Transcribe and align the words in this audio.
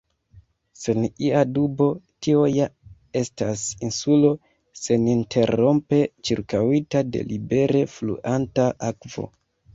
Sen 0.83 1.03
ia 1.25 1.41
dubo, 1.57 1.89
tio 2.27 2.45
ja 2.53 2.65
estas 3.21 3.67
insulo, 3.89 4.33
seninterrompe 4.85 6.01
ĉirkaŭita 6.31 7.05
de 7.13 7.25
libere 7.35 7.85
fluanta 7.99 8.69
akvo. 8.91 9.31